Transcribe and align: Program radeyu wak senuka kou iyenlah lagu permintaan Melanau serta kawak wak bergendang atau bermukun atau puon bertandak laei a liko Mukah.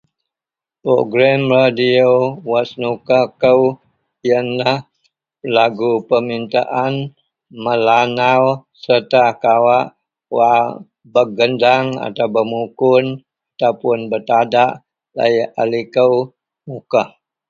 Program 0.81 1.41
radeyu 1.55 2.13
wak 2.51 2.65
senuka 2.69 3.19
kou 3.41 3.61
iyenlah 4.25 4.77
lagu 5.55 5.91
permintaan 6.09 6.93
Melanau 7.63 8.43
serta 8.83 9.23
kawak 9.43 9.85
wak 10.35 10.63
bergendang 11.13 11.87
atau 12.07 12.27
bermukun 12.35 13.05
atau 13.53 13.71
puon 13.79 14.01
bertandak 14.11 14.71
laei 15.17 15.41
a 15.61 15.63
liko 15.71 16.07
Mukah. 16.67 17.09